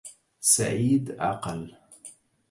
[0.39, 1.75] سعيد عقل